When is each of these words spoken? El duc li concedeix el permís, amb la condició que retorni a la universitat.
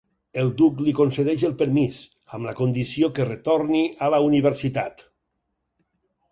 El 0.43 0.47
duc 0.61 0.79
li 0.85 0.93
concedeix 0.99 1.43
el 1.49 1.53
permís, 1.59 1.99
amb 2.37 2.49
la 2.49 2.55
condició 2.61 3.11
que 3.19 3.29
retorni 3.29 3.85
a 4.07 4.11
la 4.17 4.25
universitat. 4.33 5.09